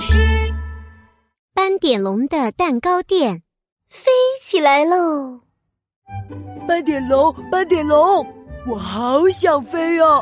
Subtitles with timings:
[0.00, 0.14] 师。
[1.54, 3.42] 斑点龙的蛋糕店
[3.88, 4.10] 飞
[4.40, 5.40] 起来喽！
[6.66, 8.24] 斑点龙，斑点龙，
[8.66, 10.20] 我好想飞啊！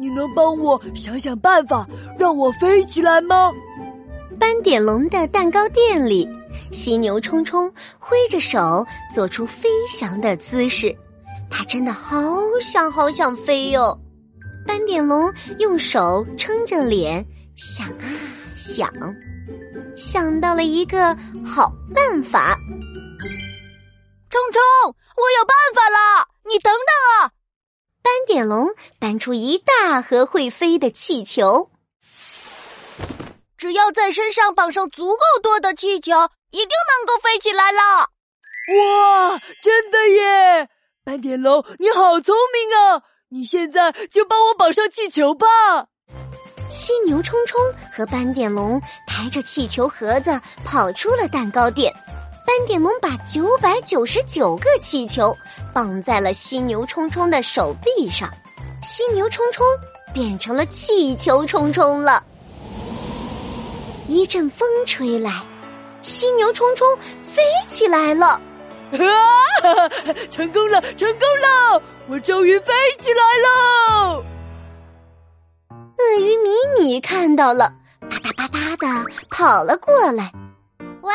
[0.00, 1.86] 你能帮我想想办法，
[2.18, 3.52] 让我飞起来吗？
[4.38, 6.28] 斑点龙的蛋糕店里，
[6.70, 10.94] 犀牛冲冲挥着手，做出飞翔的姿势。
[11.50, 13.98] 他真的好想好想飞哟！
[14.66, 17.24] 斑点龙用手撑着脸，
[17.56, 18.04] 想啊
[18.58, 18.92] 想，
[19.96, 21.16] 想到了一个
[21.46, 22.58] 好办法。
[24.28, 24.60] 冲冲，
[25.16, 26.28] 我有办法了！
[26.44, 27.32] 你等等啊！
[28.02, 28.68] 斑点龙
[28.98, 31.70] 搬出一大盒会飞的气球，
[33.56, 36.12] 只要在身上绑上足够多的气球，
[36.50, 37.80] 一定能够飞起来了！
[37.80, 40.68] 哇，真的耶！
[41.04, 43.02] 斑点龙，你好聪明啊！
[43.30, 45.46] 你现在就帮我绑上气球吧。
[46.68, 47.60] 犀牛冲冲
[47.94, 51.92] 和斑点龙抬着气球盒子跑出了蛋糕店。
[52.46, 55.36] 斑点龙把九百九十九个气球
[55.72, 58.28] 绑在了犀牛冲冲的手臂上，
[58.82, 59.64] 犀牛冲冲
[60.12, 62.22] 变成了气球冲冲了。
[64.06, 65.42] 一阵风吹来，
[66.00, 66.88] 犀牛冲冲
[67.34, 68.40] 飞起来了。
[68.92, 68.98] 啊！
[70.30, 71.82] 成功了，成功了！
[72.08, 74.24] 我终于飞起来了。
[76.28, 77.72] 鳄鱼米米看到了，
[78.10, 80.30] 啪嗒啪嗒的跑了过来。
[81.00, 81.14] 哇！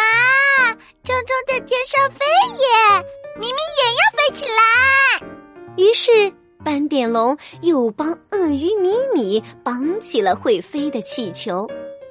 [1.03, 2.25] 冲冲在天上飞
[2.58, 3.06] 耶，
[3.39, 5.28] 米米也要飞起来。
[5.78, 11.69] 于是斑点龙又帮鳄鱼米米绑起了会飞的气球，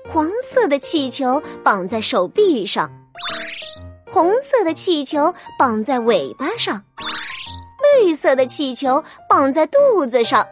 [0.09, 2.89] 黄色的气球绑在手臂上。
[4.09, 6.81] 红色的气球绑在尾巴上，
[7.99, 10.47] 绿色的气球绑在肚子上。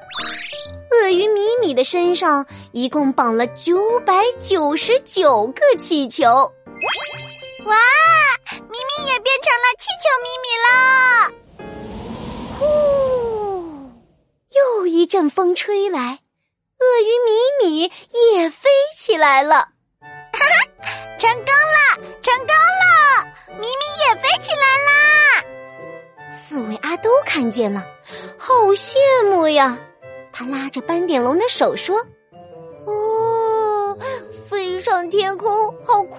[1.01, 6.27] 鳄鱼米米的身上一共绑了九百九十九个气球。
[7.65, 7.77] 哇，
[8.53, 10.69] 咪咪也变成了气球咪咪了。
[12.59, 13.91] 呼，
[14.51, 16.19] 又一阵风吹来，
[16.79, 17.33] 鳄鱼米
[17.65, 17.93] 米
[18.35, 19.69] 也飞起来了。
[20.03, 20.47] 哈哈，
[21.19, 23.25] 成功了，成功了！
[23.55, 24.91] 咪咪也飞起来啦！
[26.39, 27.87] 刺猬阿都看见了，
[28.39, 28.99] 好羡
[29.31, 29.79] 慕呀！
[30.33, 31.97] 他拉着斑点龙的手说
[32.87, 33.97] ：“哦，
[34.49, 35.49] 飞上天空
[35.85, 36.19] 好酷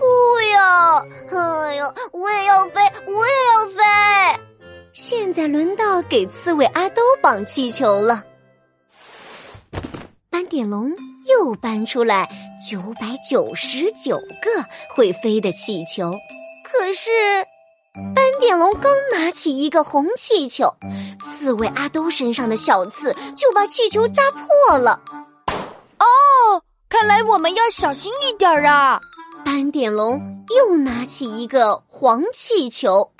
[0.53, 1.03] 呀！
[1.29, 4.41] 哎呀，我也要飞，我也要飞！”
[4.93, 8.23] 现在轮到给刺猬阿兜绑气球了。
[10.29, 10.91] 斑点龙
[11.27, 12.29] 又搬出来
[12.69, 14.63] 九百九十九个
[14.93, 16.13] 会飞的气球。
[16.63, 17.09] 可是，
[17.93, 20.73] 斑点龙刚拿起一个红气球，
[21.19, 24.97] 刺猬阿兜身上的小刺就把气球扎破了。
[25.99, 26.05] 哦，
[26.87, 29.01] 看来我们要小心一点啊！
[29.43, 30.21] 斑点龙
[30.55, 33.11] 又拿起一个黄气球，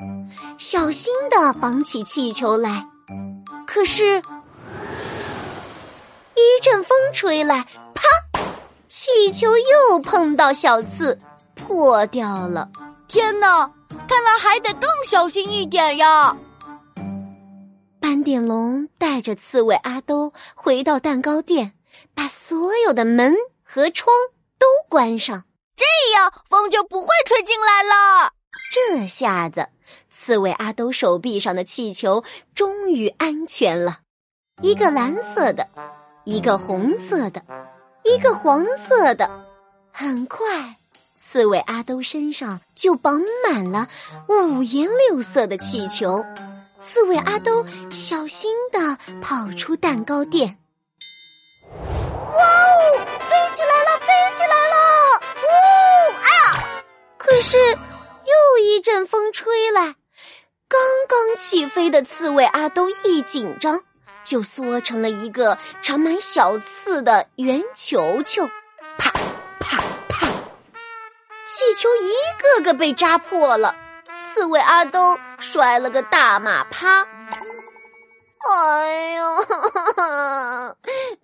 [0.58, 2.88] 小心的绑起气球来。
[3.68, 4.20] 可是，
[6.36, 8.04] 一阵风吹来，啪，
[8.88, 11.18] 气球又碰到小刺，
[11.56, 12.70] 破掉了。
[13.10, 13.70] 天哪，
[14.08, 16.36] 看来还得更小心一点呀！
[18.00, 21.74] 斑点龙带着刺猬阿兜回到蛋糕店，
[22.14, 24.14] 把所有的门和窗
[24.58, 25.44] 都关上，
[25.76, 28.34] 这样风就不会吹进来了。
[28.74, 29.68] 这下子，
[30.10, 34.00] 刺猬阿兜手臂上的气球终于安全了。
[34.62, 35.68] 一个蓝色的，
[36.26, 37.44] 一个红色的，
[38.04, 39.30] 一个黄色的，
[39.92, 40.78] 很快。
[41.32, 43.88] 刺猬阿兜身上就绑满了
[44.28, 46.26] 五颜六色的气球，
[46.82, 50.58] 刺猬阿兜小心的跑出蛋糕店。
[51.72, 53.00] 哇哦，
[53.30, 54.76] 飞起来了，飞起来了！
[55.38, 55.48] 呜，
[56.22, 56.84] 哎呀！
[57.18, 59.96] 可是又一阵风吹来，
[60.68, 63.80] 刚刚起飞的刺猬阿兜一紧张，
[64.26, 68.46] 就缩成了一个长满小刺的圆球球。
[68.98, 69.14] 啪
[71.72, 73.74] 气球一个个被扎破了，
[74.28, 77.08] 刺猬阿东摔了个大马趴。
[78.50, 79.24] 哎呀，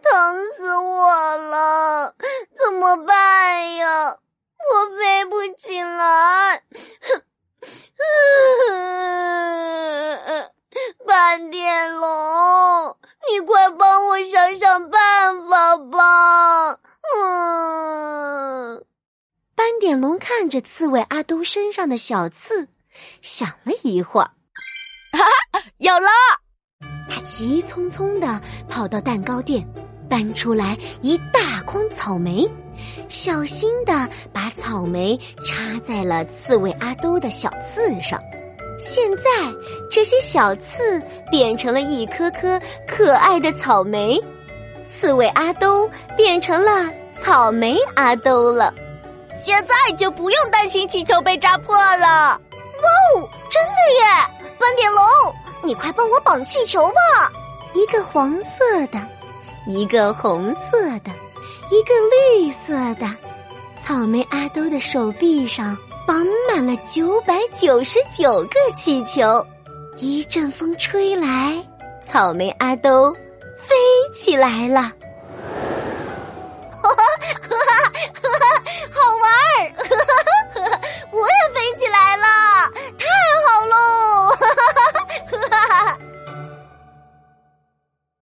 [0.01, 2.13] 疼死我了！
[2.57, 4.15] 怎么办呀？
[4.15, 6.63] 我飞不起来。
[11.05, 12.95] 斑点龙，
[13.29, 16.56] 你快帮我想想办法吧。
[19.87, 22.67] 斑点龙看着刺猬阿都身上的小刺，
[23.21, 24.29] 想了一会儿，
[25.13, 25.23] 哈
[25.53, 26.09] 哈，有了！
[27.09, 29.65] 他急匆匆的跑到蛋糕店，
[30.09, 32.45] 搬出来一大筐草莓，
[33.07, 38.21] 小心的把草莓插在了刺猬阿都的小刺上。
[38.77, 39.23] 现在，
[39.89, 41.01] 这些小刺
[41.31, 44.21] 变成了一颗颗可爱的草莓，
[44.85, 48.73] 刺猬阿兜变成了草莓阿兜了。
[49.43, 52.05] 现在就不用担心气球被扎破了。
[52.05, 52.39] 哇
[53.15, 54.55] 哦，真的耶！
[54.59, 55.05] 斑点龙，
[55.63, 57.31] 你快帮我绑气球吧！
[57.73, 58.99] 一个黄色的，
[59.65, 61.11] 一个红色的，
[61.69, 63.09] 一个绿色的，
[63.85, 65.77] 草莓阿兜的手臂上。
[66.07, 69.45] 绑满了九百九十九个气球，
[69.97, 71.61] 一阵风吹来，
[72.09, 73.11] 草莓阿兜
[73.57, 73.75] 飞
[74.13, 74.83] 起来了。
[76.71, 77.03] 哈哈
[77.41, 77.57] 哈
[78.21, 78.46] 哈哈！